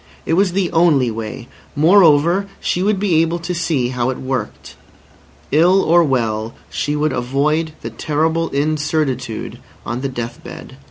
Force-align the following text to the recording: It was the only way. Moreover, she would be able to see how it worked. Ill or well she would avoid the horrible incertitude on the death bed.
It 0.25 0.33
was 0.33 0.53
the 0.53 0.71
only 0.71 1.11
way. 1.11 1.47
Moreover, 1.75 2.47
she 2.59 2.81
would 2.81 2.99
be 2.99 3.21
able 3.21 3.37
to 3.37 3.53
see 3.53 3.89
how 3.89 4.09
it 4.09 4.17
worked. 4.17 4.73
Ill 5.51 5.83
or 5.83 6.03
well 6.03 6.55
she 6.71 6.95
would 6.95 7.13
avoid 7.13 7.73
the 7.81 7.93
horrible 8.07 8.49
incertitude 8.49 9.59
on 9.85 10.01
the 10.01 10.09
death 10.09 10.43
bed. 10.43 10.77